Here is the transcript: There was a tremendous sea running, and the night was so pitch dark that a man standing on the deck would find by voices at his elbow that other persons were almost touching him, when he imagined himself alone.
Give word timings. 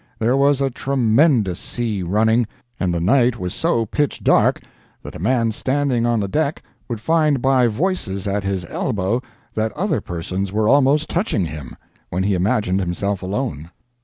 There 0.17 0.35
was 0.35 0.61
a 0.61 0.71
tremendous 0.71 1.59
sea 1.59 2.01
running, 2.01 2.47
and 2.79 2.91
the 2.91 2.99
night 2.99 3.37
was 3.37 3.53
so 3.53 3.85
pitch 3.85 4.23
dark 4.23 4.59
that 5.03 5.13
a 5.13 5.19
man 5.19 5.51
standing 5.51 6.07
on 6.07 6.19
the 6.19 6.27
deck 6.27 6.63
would 6.89 6.99
find 6.99 7.39
by 7.39 7.67
voices 7.67 8.25
at 8.27 8.43
his 8.43 8.65
elbow 8.65 9.21
that 9.53 9.71
other 9.73 10.01
persons 10.01 10.51
were 10.51 10.67
almost 10.67 11.07
touching 11.07 11.45
him, 11.45 11.77
when 12.09 12.23
he 12.23 12.33
imagined 12.33 12.79
himself 12.79 13.21
alone. 13.21 13.69